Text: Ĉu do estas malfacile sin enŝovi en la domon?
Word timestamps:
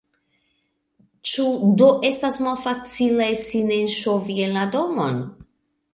Ĉu 1.31 1.45
do 1.83 1.89
estas 2.09 2.41
malfacile 2.47 3.27
sin 3.45 3.69
enŝovi 3.79 4.43
en 4.47 4.57
la 4.61 4.65
domon? 4.79 5.25